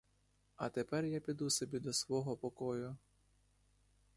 [0.55, 2.95] А тепер я піду собі до свого покою.